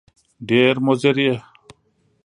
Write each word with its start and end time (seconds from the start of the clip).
ډېر 0.49 0.73
مضر 0.85 1.13
یې! 1.25 1.35